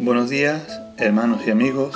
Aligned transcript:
Buenos 0.00 0.28
días, 0.28 0.60
hermanos 0.96 1.42
y 1.46 1.52
amigos. 1.52 1.94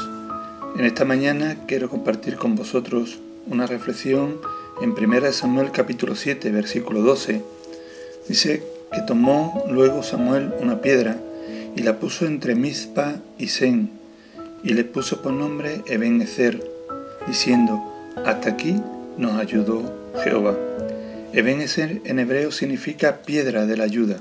En 0.79 0.85
esta 0.85 1.05
mañana 1.05 1.57
quiero 1.67 1.91
compartir 1.91 2.37
con 2.37 2.55
vosotros 2.55 3.19
una 3.49 3.67
reflexión 3.67 4.37
en 4.81 4.93
1 4.93 5.33
Samuel 5.33 5.73
capítulo 5.73 6.15
7, 6.15 6.49
versículo 6.53 7.03
12. 7.03 7.43
Dice 8.29 8.63
que 8.93 9.01
tomó 9.03 9.65
luego 9.69 10.05
Samuel 10.05 10.53
una 10.61 10.81
piedra 10.81 11.19
y 11.75 11.83
la 11.83 11.99
puso 11.99 12.27
entre 12.27 12.55
Mizpa 12.55 13.17
y 13.37 13.49
Sen 13.49 13.91
y 14.63 14.75
le 14.75 14.85
puso 14.85 15.21
por 15.21 15.33
nombre 15.33 15.83
eben 15.89 16.25
diciendo, 17.27 17.83
hasta 18.25 18.51
aquí 18.51 18.77
nos 19.17 19.41
ayudó 19.41 19.93
Jehová. 20.23 20.57
eben 21.33 21.61
en 22.05 22.19
hebreo 22.21 22.53
significa 22.53 23.23
piedra 23.23 23.67
de 23.67 23.77
la 23.77 23.83
ayuda. 23.83 24.21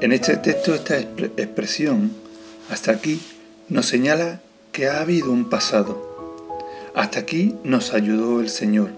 En 0.00 0.10
este 0.10 0.36
texto 0.38 0.74
esta 0.74 0.98
expresión 0.98 2.29
hasta 2.70 2.92
aquí 2.92 3.20
nos 3.68 3.86
señala 3.86 4.40
que 4.72 4.88
ha 4.88 5.00
habido 5.00 5.32
un 5.32 5.50
pasado. 5.50 6.08
Hasta 6.94 7.18
aquí 7.18 7.56
nos 7.64 7.92
ayudó 7.92 8.40
el 8.40 8.48
Señor. 8.48 8.90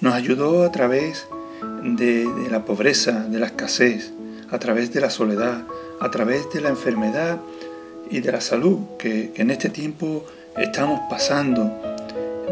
Nos 0.00 0.14
ayudó 0.14 0.64
a 0.64 0.72
través 0.72 1.26
de, 1.82 2.26
la 2.50 2.64
pobreza, 2.64 3.26
de 3.28 3.38
la 3.38 3.46
escasez, 3.46 4.12
a 4.50 4.58
través 4.58 4.94
de 4.94 5.02
la 5.02 5.10
soledad, 5.10 5.62
a 6.00 6.10
través 6.10 6.50
de 6.52 6.62
la 6.62 6.70
enfermedad 6.70 7.38
y 8.10 8.20
de 8.20 8.32
la 8.32 8.40
salud 8.40 8.78
que 8.98 9.32
en 9.36 9.50
este 9.50 9.68
tiempo 9.68 10.24
estamos 10.56 11.00
pasando. 11.10 11.70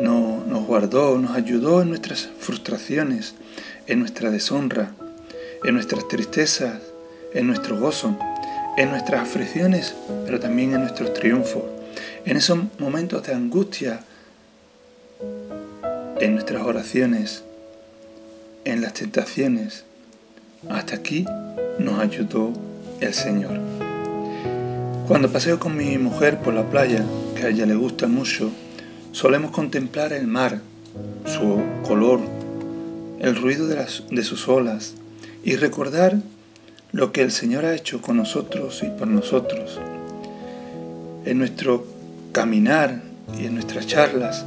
Nos, 0.03 0.47
nos 0.47 0.67
guardó, 0.67 1.19
nos 1.19 1.37
ayudó 1.37 1.81
en 1.81 1.89
nuestras 1.89 2.29
frustraciones, 2.39 3.35
en 3.87 4.01
nuestra 4.01 4.31
deshonra, 4.31 4.93
en 5.65 5.75
nuestras 5.75 6.07
tristezas, 6.09 6.81
en 7.33 7.47
nuestro 7.47 7.79
gozo 7.79 8.19
en 8.77 8.91
nuestras 8.91 9.23
aflicciones, 9.23 9.95
pero 10.25 10.41
también 10.41 10.75
en 10.75 10.81
nuestros 10.81 11.15
triunfos, 11.15 11.63
en 12.25 12.37
esos 12.37 12.59
momentos 12.79 13.23
de 13.25 13.35
angustia, 13.35 14.01
en 16.21 16.35
nuestras 16.35 16.63
oraciones, 16.63 17.45
en 18.65 18.81
las 18.81 18.95
tentaciones. 18.95 19.85
Hasta 20.69 20.97
aquí 20.97 21.27
nos 21.79 22.01
ayudó 22.01 22.53
el 23.01 23.15
Señor. 23.15 23.61
Cuando 25.07 25.31
paseo 25.31 25.61
con 25.61 25.77
mi 25.77 25.99
mujer 25.99 26.39
por 26.39 26.55
la 26.55 26.69
playa, 26.71 27.05
que 27.37 27.43
a 27.43 27.49
ella 27.49 27.67
le 27.67 27.75
gusta 27.75 28.07
mucho, 28.07 28.51
solemos 29.13 29.51
contemplar 29.51 30.13
el 30.13 30.27
mar, 30.27 30.61
su 31.27 31.63
color, 31.87 32.21
el 33.21 33.37
ruido 33.37 33.67
de, 33.67 33.77
las, 33.77 34.05
de 34.11 34.25
sus 34.25 34.49
olas 34.49 34.95
y 35.45 35.57
recordar 35.57 36.17
lo 36.95 37.11
que 37.11 37.23
el 37.23 37.33
Señor 37.33 37.65
ha 37.65 37.75
hecho 37.75 38.01
con 38.01 38.17
nosotros 38.17 38.85
y 38.85 38.87
por 38.87 39.09
nosotros. 39.09 39.81
En 41.25 41.39
nuestro 41.39 41.85
caminar 42.31 43.03
y 43.37 43.47
en 43.47 43.55
nuestras 43.55 43.89
charlas, 43.89 44.45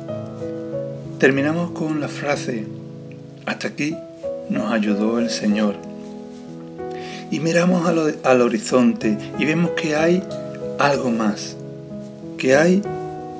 terminamos 1.19 1.71
con 1.71 1.99
la 1.99 2.07
frase, 2.07 2.65
hasta 3.45 3.67
aquí 3.67 3.97
nos 4.49 4.71
ayudó 4.71 5.19
el 5.19 5.29
Señor. 5.29 5.75
Y 7.31 7.41
miramos 7.41 7.85
al, 8.23 8.41
horizonte 8.41 9.17
y 9.37 9.43
vemos 9.43 9.71
que 9.71 9.97
hay 9.97 10.23
algo 10.79 11.11
más, 11.11 11.57
que 12.37 12.55
hay, 12.55 12.81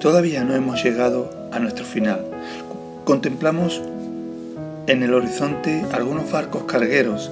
todavía 0.01 0.43
no 0.43 0.53
hemos 0.53 0.83
llegado 0.83 1.31
a 1.53 1.59
nuestro 1.59 1.85
final. 1.85 2.25
Contemplamos 3.05 3.81
en 4.87 5.01
el 5.01 5.13
horizonte 5.13 5.85
algunos 5.93 6.29
barcos 6.29 6.63
cargueros 6.63 7.31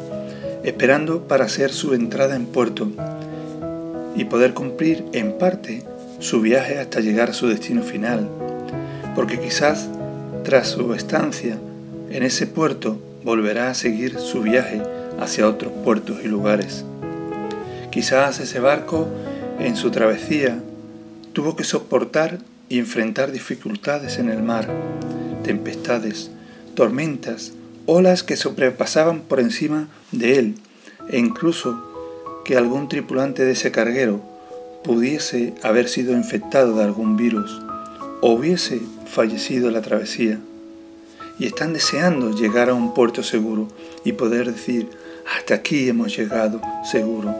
esperando 0.65 1.27
para 1.27 1.45
hacer 1.45 1.71
su 1.71 1.93
entrada 1.93 2.35
en 2.35 2.47
puerto 2.47 2.89
y 4.15 4.25
poder 4.25 4.55
cumplir 4.55 5.05
en 5.13 5.37
parte 5.37 5.83
su 6.19 6.41
viaje 6.41 6.79
hasta 6.79 7.01
llegar 7.01 7.29
a 7.29 7.33
su 7.33 7.47
destino 7.47 7.83
final, 7.83 8.27
porque 9.13 9.39
quizás 9.39 9.87
tras 10.43 10.69
su 10.69 10.93
estancia 10.95 11.57
en 12.09 12.23
ese 12.23 12.47
puerto 12.47 12.99
volverá 13.23 13.69
a 13.69 13.75
seguir 13.75 14.17
su 14.19 14.41
viaje 14.41 14.81
hacia 15.19 15.47
otros 15.47 15.71
puertos 15.83 16.17
y 16.23 16.27
lugares. 16.27 16.83
Quizás 17.91 18.39
ese 18.39 18.59
barco 18.59 19.07
en 19.59 19.75
su 19.75 19.91
travesía 19.91 20.59
tuvo 21.33 21.55
que 21.55 21.63
soportar 21.63 22.39
y 22.69 22.79
enfrentar 22.79 23.31
dificultades 23.31 24.17
en 24.17 24.29
el 24.29 24.41
mar, 24.41 24.67
tempestades, 25.43 26.31
tormentas, 26.73 27.51
olas 27.85 28.23
que 28.23 28.35
sobrepasaban 28.35 29.21
por 29.21 29.39
encima 29.39 29.87
de 30.11 30.39
él 30.39 30.55
e 31.09 31.19
incluso 31.19 31.81
que 32.43 32.57
algún 32.57 32.89
tripulante 32.89 33.45
de 33.45 33.51
ese 33.51 33.71
carguero 33.71 34.21
pudiese 34.83 35.53
haber 35.63 35.87
sido 35.87 36.13
infectado 36.13 36.75
de 36.77 36.83
algún 36.83 37.17
virus 37.17 37.61
o 38.21 38.31
hubiese 38.31 38.81
fallecido 39.05 39.67
en 39.67 39.73
la 39.73 39.81
travesía. 39.81 40.39
Y 41.37 41.45
están 41.45 41.73
deseando 41.73 42.31
llegar 42.31 42.69
a 42.69 42.73
un 42.73 42.93
puerto 42.93 43.21
seguro 43.21 43.67
y 44.03 44.13
poder 44.13 44.51
decir, 44.51 44.89
hasta 45.37 45.55
aquí 45.55 45.89
hemos 45.89 46.15
llegado 46.15 46.61
seguro. 46.89 47.35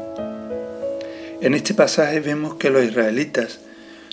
En 1.42 1.54
este 1.54 1.74
pasaje 1.74 2.20
vemos 2.20 2.56
que 2.56 2.70
los 2.70 2.84
israelitas 2.84 3.60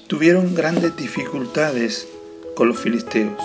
tuvieron 0.07 0.55
grandes 0.55 0.97
dificultades 0.97 2.07
con 2.55 2.69
los 2.69 2.79
filisteos, 2.79 3.43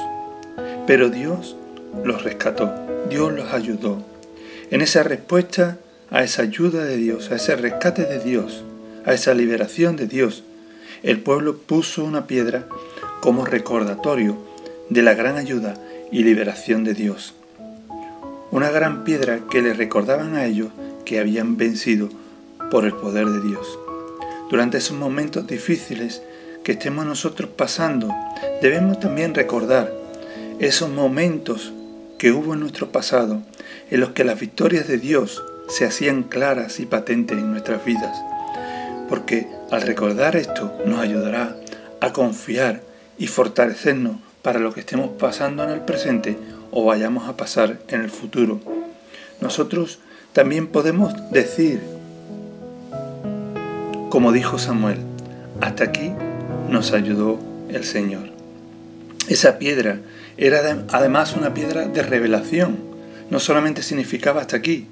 pero 0.85 1.09
Dios 1.09 1.56
los 2.03 2.23
rescató, 2.23 2.73
Dios 3.09 3.33
los 3.33 3.53
ayudó. 3.53 4.03
En 4.71 4.81
esa 4.81 5.03
respuesta 5.03 5.77
a 6.09 6.23
esa 6.23 6.43
ayuda 6.43 6.83
de 6.83 6.97
Dios, 6.97 7.31
a 7.31 7.35
ese 7.35 7.55
rescate 7.55 8.05
de 8.05 8.19
Dios, 8.19 8.63
a 9.05 9.13
esa 9.13 9.33
liberación 9.33 9.95
de 9.95 10.07
Dios, 10.07 10.43
el 11.03 11.19
pueblo 11.19 11.57
puso 11.57 12.03
una 12.03 12.27
piedra 12.27 12.65
como 13.21 13.45
recordatorio 13.45 14.37
de 14.89 15.01
la 15.01 15.13
gran 15.13 15.37
ayuda 15.37 15.75
y 16.11 16.23
liberación 16.23 16.83
de 16.83 16.93
Dios. 16.93 17.33
Una 18.51 18.71
gran 18.71 19.03
piedra 19.03 19.41
que 19.49 19.61
le 19.61 19.73
recordaban 19.73 20.35
a 20.35 20.45
ellos 20.45 20.69
que 21.05 21.19
habían 21.19 21.57
vencido 21.57 22.09
por 22.71 22.85
el 22.85 22.93
poder 22.93 23.27
de 23.27 23.41
Dios. 23.41 23.79
Durante 24.49 24.77
esos 24.77 24.97
momentos 24.97 25.45
difíciles 25.45 26.21
que 26.63 26.73
estemos 26.73 27.05
nosotros 27.05 27.49
pasando, 27.55 28.13
debemos 28.61 28.99
también 28.99 29.33
recordar 29.33 29.93
esos 30.59 30.89
momentos 30.89 31.73
que 32.17 32.31
hubo 32.31 32.53
en 32.53 32.61
nuestro 32.61 32.89
pasado 32.91 33.41
en 33.91 33.99
los 33.99 34.09
que 34.09 34.23
las 34.23 34.39
victorias 34.39 34.87
de 34.87 34.97
Dios 34.97 35.43
se 35.69 35.85
hacían 35.85 36.23
claras 36.23 36.79
y 36.79 36.85
patentes 36.85 37.37
en 37.37 37.51
nuestras 37.51 37.83
vidas, 37.85 38.17
porque 39.09 39.47
al 39.71 39.81
recordar 39.81 40.35
esto 40.35 40.73
nos 40.85 40.99
ayudará 40.99 41.55
a 41.99 42.13
confiar 42.13 42.81
y 43.17 43.27
fortalecernos 43.27 44.17
para 44.41 44.59
lo 44.59 44.73
que 44.73 44.79
estemos 44.79 45.11
pasando 45.19 45.63
en 45.63 45.71
el 45.71 45.81
presente 45.81 46.37
o 46.71 46.85
vayamos 46.85 47.27
a 47.27 47.37
pasar 47.37 47.79
en 47.89 48.01
el 48.01 48.09
futuro. 48.09 48.59
Nosotros 49.41 49.99
también 50.33 50.67
podemos 50.67 51.13
decir, 51.31 51.81
como 54.09 54.31
dijo 54.31 54.57
Samuel, 54.57 54.99
hasta 55.61 55.85
aquí 55.85 56.11
nos 56.69 56.93
ayudó 56.93 57.39
el 57.69 57.83
Señor. 57.83 58.36
Esa 59.27 59.59
piedra 59.59 59.99
era 60.37 60.85
además 60.91 61.35
una 61.35 61.53
piedra 61.53 61.87
de 61.87 62.01
revelación. 62.01 62.77
No 63.29 63.39
solamente 63.39 63.83
significaba 63.83 64.41
hasta 64.41 64.55
aquí, 64.55 64.87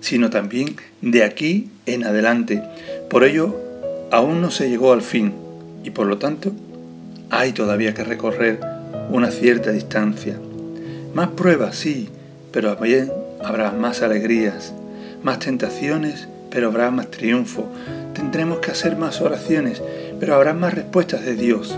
sino 0.00 0.30
también 0.30 0.76
de 1.02 1.24
aquí 1.24 1.70
en 1.86 2.04
adelante. 2.04 2.62
Por 3.08 3.24
ello, 3.24 3.58
aún 4.12 4.40
no 4.40 4.50
se 4.50 4.68
llegó 4.68 4.92
al 4.92 5.02
fin 5.02 5.34
y 5.82 5.90
por 5.90 6.06
lo 6.06 6.18
tanto 6.18 6.52
hay 7.30 7.52
todavía 7.52 7.94
que 7.94 8.04
recorrer 8.04 8.60
una 9.10 9.30
cierta 9.30 9.72
distancia. 9.72 10.38
Más 11.14 11.28
pruebas, 11.30 11.76
sí, 11.76 12.08
pero 12.52 12.74
también 12.76 13.10
habrá 13.42 13.72
más 13.72 14.02
alegrías, 14.02 14.72
más 15.22 15.40
tentaciones, 15.40 16.28
pero 16.50 16.68
habrá 16.68 16.90
más 16.90 17.10
triunfo. 17.10 17.66
Tendremos 18.14 18.58
que 18.58 18.70
hacer 18.70 18.96
más 18.96 19.20
oraciones, 19.20 19.82
pero 20.20 20.34
habrá 20.34 20.54
más 20.54 20.74
respuestas 20.74 21.24
de 21.24 21.34
Dios. 21.34 21.76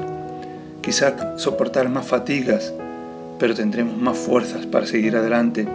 Quizás 0.83 1.15
soportar 1.41 1.89
más 1.89 2.07
fatigas, 2.07 2.73
pero 3.39 3.55
tendremos 3.55 3.97
más 3.97 4.19
fuerzas 4.19 4.67
para 4.67 4.87
seguir 4.87 5.17
adelante. 5.17 5.67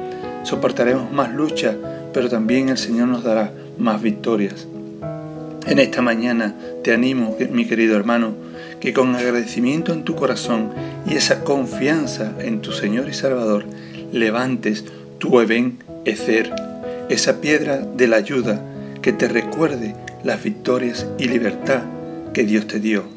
Soportaremos 0.43 1.11
más 1.11 1.33
lucha, 1.33 1.75
pero 2.13 2.29
también 2.29 2.69
el 2.69 2.77
Señor 2.77 3.07
nos 3.07 3.23
dará 3.23 3.51
más 3.77 4.01
victorias. 4.01 4.67
En 5.65 5.79
esta 5.79 6.01
mañana 6.01 6.55
te 6.83 6.93
animo, 6.93 7.35
mi 7.51 7.65
querido 7.65 7.97
hermano, 7.97 8.33
que 8.79 8.93
con 8.93 9.15
agradecimiento 9.15 9.91
en 9.91 10.03
tu 10.03 10.15
corazón 10.15 10.69
y 11.05 11.15
esa 11.15 11.43
confianza 11.43 12.33
en 12.39 12.61
tu 12.61 12.71
Señor 12.71 13.09
y 13.09 13.13
Salvador, 13.13 13.65
levantes 14.11 14.85
tu 15.17 15.41
Eben 15.41 15.79
Ecer, 16.05 16.53
esa 17.09 17.41
piedra 17.41 17.77
de 17.77 18.07
la 18.07 18.17
ayuda 18.17 18.61
que 19.01 19.11
te 19.11 19.27
recuerde 19.27 19.95
las 20.23 20.43
victorias 20.43 21.05
y 21.17 21.27
libertad 21.27 21.81
que 22.33 22.43
Dios 22.43 22.67
te 22.67 22.79
dio. 22.79 23.16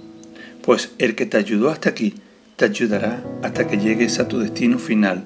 Pues 0.63 0.93
el 0.99 1.15
que 1.15 1.27
te 1.27 1.37
ayudó 1.37 1.71
hasta 1.71 1.91
aquí, 1.91 2.15
te 2.57 2.67
ayudará 2.67 3.25
hasta 3.43 3.67
que 3.67 3.79
llegues 3.79 4.19
a 4.19 4.29
tu 4.29 4.39
destino 4.39 4.79
final. 4.79 5.25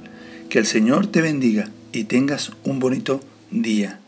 Que 0.49 0.59
el 0.59 0.67
Señor 0.67 1.09
te 1.09 1.21
bendiga 1.21 1.71
y 1.93 2.05
tengas 2.05 2.53
un 2.65 2.79
bonito 2.79 3.21
día. 3.51 4.01